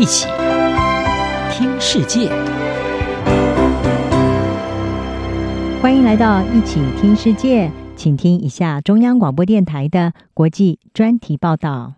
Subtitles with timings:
[0.00, 0.26] 一起
[1.52, 2.30] 听世界，
[5.82, 11.96] 欢迎来到一起听世界，请听一下中央广播电台的国际专题报道。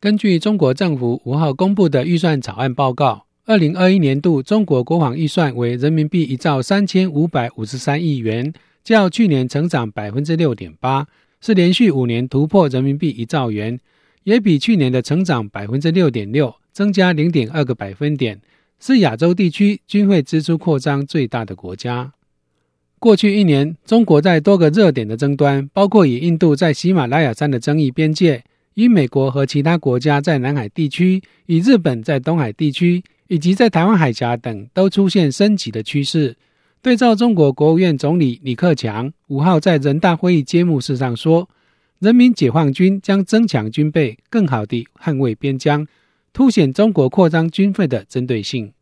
[0.00, 8.50] 根据中国政府五号公布的预算草案报告，二零二一年度中国国防预算为人民币一兆三千五百五十三亿元，
[8.82, 11.06] 较去年成长百分之六点八，
[11.42, 13.78] 是连续五年突破人民币一兆元。
[14.24, 18.40] 也比去年的成长百分之六点六增加零点二个百分点，
[18.80, 22.12] 是亚洲地区军费支出扩张最大的国家。
[22.98, 28.44] 过去一年，中国在多个热点的争端，包括与印度在喜马拉雅山的争议边界，
[28.74, 36.36] 与美国和其他国家在南海地区，与日本在东海地区，以及在台湾海峡等，都出现升级的趋势。
[36.80, 41.48] 对照中国国务院总理李克强五号在人大会议揭幕式上说。
[42.00, 45.86] 人民解放军将增强军备，更好地捍卫边疆，
[46.32, 48.72] 凸显中国扩张军费的针对性。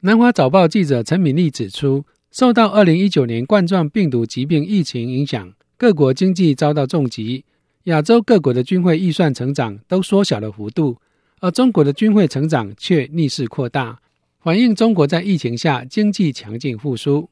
[0.00, 7.44] 南华早报记者陈敏丽指出，受到二零一九年冠状病毒疾病疫情影响，各国经济遭到重击，
[7.84, 10.96] 亚洲各国的军费预算成长都缩小了幅度，
[11.40, 14.00] 而中国的军费成长却逆势扩大，
[14.40, 17.28] 反映中国在疫情下经济强劲复苏。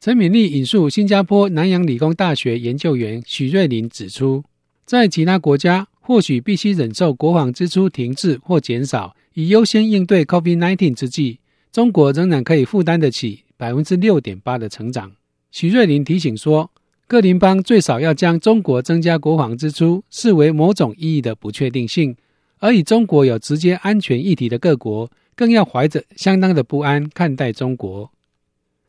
[0.00, 4.42] 陈敏丽引述新加坡南洋理工大学研究员许瑞林指出，
[4.84, 11.38] 在其他国家或许必须忍受国防支出停滞或减少，以优先应对 COVID-19 之际，
[11.72, 15.12] 中国仍然可以负担得起百分之六点八的成长。
[15.52, 16.70] 许瑞麟提醒说，
[17.06, 22.16] 各邻邦最少要将中国增加国防支出视为某种意义的不确定性，
[22.58, 28.10] 而与中国有直接安全议题的各国，更要怀着相当的不安看待中国。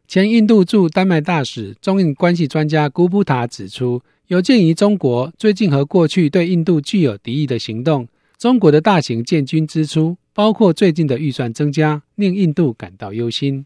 [0.07, 8.07] 前印度驻丹麦大使、中印关系专家古布塔指出，有鉴于中国最近和过去对印度具有敌意的行动，
[8.37, 13.65] 中国的大型建军支出，包括最近的预算增加，令印度感到忧心。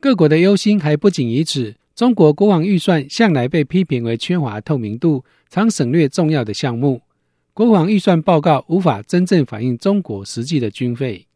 [0.00, 7.02] 各国的忧心还不仅于此，中国国防预算向来被批评为缺乏透明度，常省略重要的项目。
[7.52, 11.26] 国防预算报告无法真正反映中国实际的军费。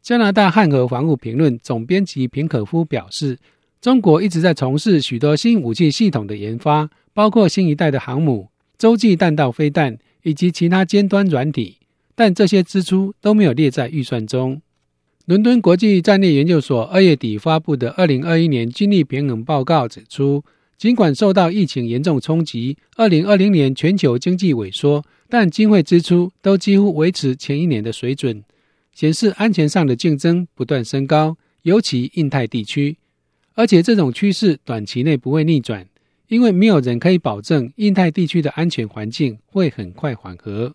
[0.00, 3.38] 加拿大汉和防务评论总编辑平可夫表示。
[3.86, 11.76] 中国一直在从事许多新武器系统的研发，包括新一代的航母、洲际弹道飞弹以及其他尖端软体，
[12.16, 14.60] 但这些支出都没有列在预算中。
[15.26, 20.42] 伦敦国际战略研究所二月底发布的《二零二一年军力平衡报告》指出，
[20.76, 28.42] 尽管受到疫情严重冲击，二零二零年全球经济萎缩，但军费支出都几乎维持前一年的水准，
[28.92, 32.96] 显示安全上的竞争不断升高，尤其印太地区。
[33.56, 35.84] 而且这种趋势短期内不会逆转，
[36.28, 40.74] 因为没有人可以保证印太地区的安全环境会很快缓和。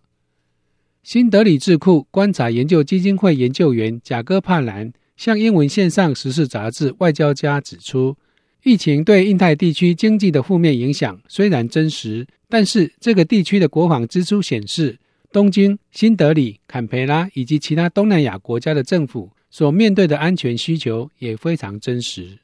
[1.04, 8.18] 新德里智库观察研究基金会研究员贾戈帕兰向英文线上时事杂志《外交家》指出，
[8.64, 14.98] 疫情对印太地区经济的负面影响虽然真实，但是这个地区的国防支出显示，
[15.32, 22.40] 东京、新德里、坎培拉以及其他东南亚国家的政府所面对的安全需求也非常真实。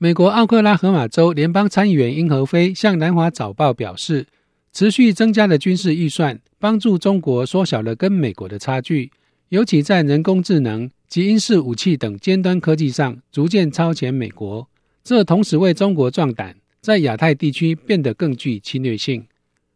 [0.00, 4.28] 美国奥克拉荷马州联邦参议员英和飞向南华早报表示，
[4.72, 9.10] 持续增加的军事预算帮助中国缩小了跟美国的差距，
[9.48, 14.68] 尤其在人工智能及英式武器等尖端科技上逐渐超前美国。
[15.02, 19.26] 这同时为中国壮胆，在亚太地区变得更具侵略性。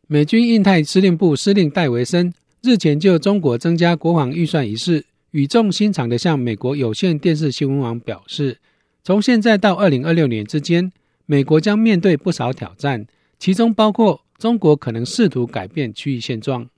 [0.07, 8.59] 美军印太司令部司令戴维森日前就中国增加国防预算一事，语重心长地向美国有线电视新闻网表示。
[9.05, 10.93] 从现在到二零二六年之间，
[11.27, 13.05] 美国将面对不少挑战，
[13.37, 16.69] 其中包括中国可能试图改变区域现状。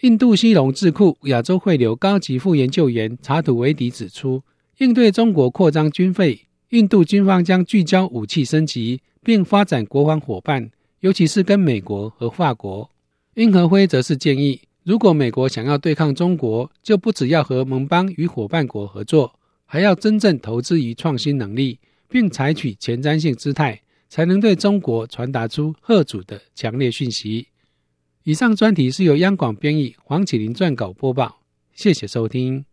[0.00, 4.42] 印度西隆智库亚洲汇流高级副研究员查图维迪指出，
[4.78, 10.70] 应对中国扩张军费，印度军方将聚焦武器升级，并发展国防伙伴，
[11.00, 12.90] 尤其是跟美国和法国。
[13.34, 19.34] 英和辉则是建议，如果美国想要对抗中国，就不只要和盟邦与伙伴国合作。
[19.72, 21.78] 还要真正投资于创新能力，
[22.08, 27.46] 并采取前瞻性姿态，才能对中国传达出贺主的强烈讯息。
[28.24, 32.64] 以上专题是由央广编译黄启麟撰稿播报，谢谢收听。